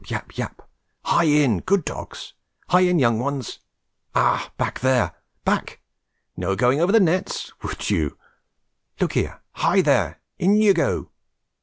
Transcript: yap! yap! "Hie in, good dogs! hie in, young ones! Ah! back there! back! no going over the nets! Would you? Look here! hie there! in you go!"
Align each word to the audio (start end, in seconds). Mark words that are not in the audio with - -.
yap! 0.07 0.35
yap! 0.35 0.67
"Hie 1.05 1.25
in, 1.25 1.59
good 1.59 1.85
dogs! 1.85 2.33
hie 2.69 2.79
in, 2.89 2.97
young 2.97 3.19
ones! 3.19 3.59
Ah! 4.15 4.51
back 4.57 4.79
there! 4.79 5.11
back! 5.45 5.79
no 6.35 6.55
going 6.55 6.81
over 6.81 6.91
the 6.91 6.99
nets! 6.99 7.53
Would 7.61 7.91
you? 7.91 8.17
Look 8.99 9.13
here! 9.13 9.43
hie 9.51 9.81
there! 9.81 10.19
in 10.39 10.55
you 10.55 10.73
go!" 10.73 11.11